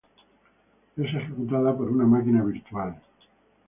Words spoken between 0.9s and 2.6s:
Es ejecutado por una máquina